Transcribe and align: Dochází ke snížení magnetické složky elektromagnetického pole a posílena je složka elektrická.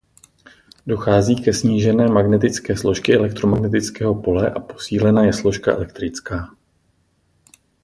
Dochází 0.87 1.35
ke 1.35 1.53
snížení 1.53 2.05
magnetické 2.05 2.77
složky 2.77 3.13
elektromagnetického 3.15 4.21
pole 4.21 4.49
a 4.51 4.59
posílena 4.59 5.25
je 5.25 5.33
složka 5.33 5.71
elektrická. 5.71 6.55